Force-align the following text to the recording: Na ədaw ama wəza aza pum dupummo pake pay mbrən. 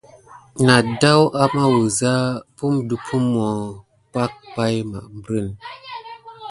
Na 0.65 0.75
ədaw 0.83 1.21
ama 1.43 1.63
wəza 1.73 2.13
aza 2.15 2.41
pum 2.55 2.73
dupummo 2.89 3.47
pake 4.13 4.37
pay 4.55 4.75
mbrən. 5.15 5.49